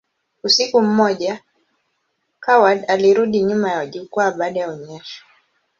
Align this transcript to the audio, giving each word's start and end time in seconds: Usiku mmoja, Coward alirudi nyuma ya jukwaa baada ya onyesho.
Usiku 0.43 0.81
mmoja, 0.81 1.39
Coward 2.45 2.85
alirudi 2.87 3.43
nyuma 3.43 3.71
ya 3.71 3.85
jukwaa 3.85 4.31
baada 4.31 4.59
ya 4.59 4.69
onyesho. 4.69 5.23